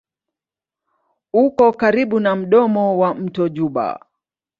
[1.33, 3.99] Uko karibu na mdomo wa mto Juba.